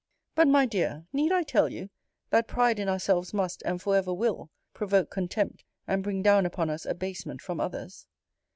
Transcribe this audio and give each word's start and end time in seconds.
But 0.33 0.47
my 0.47 0.65
dear, 0.65 1.05
need 1.13 1.31
I 1.31 1.43
tell 1.43 1.71
you, 1.71 1.91
that 2.31 2.47
pride 2.47 2.79
in 2.79 2.89
ourselves 2.89 3.35
must, 3.35 3.61
and 3.67 3.79
for 3.79 3.95
ever 3.95 4.11
will, 4.11 4.49
provoke 4.73 5.11
contempt, 5.11 5.63
and 5.85 6.01
bring 6.01 6.23
down 6.23 6.43
upon 6.47 6.71
us 6.71 6.87
abasement 6.87 7.39
from 7.39 7.59
others? 7.59 8.07